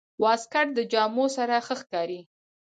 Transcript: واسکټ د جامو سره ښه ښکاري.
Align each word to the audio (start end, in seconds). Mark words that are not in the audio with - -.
واسکټ 0.21 0.67
د 0.77 0.79
جامو 0.91 1.25
سره 1.37 1.55
ښه 1.65 1.75
ښکاري. 1.81 2.21